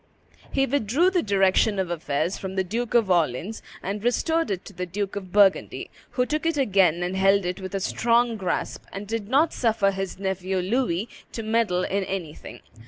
[0.51, 4.73] He withdrew the direction of affairs from the Duke of Orleans and restored it to
[4.73, 8.83] the Duke of Burgundy, who took it again and held it with a strong grasp,
[8.91, 12.61] and did not suffer his nephew Louis to meddle in anything.